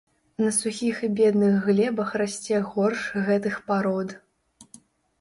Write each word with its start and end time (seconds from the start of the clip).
На 0.43 0.47
сухіх 0.59 1.01
і 1.07 1.09
бедных 1.19 1.59
глебах 1.69 2.09
расце 2.23 2.65
горш 2.73 3.07
гэтых 3.31 3.63
парод. 3.71 4.21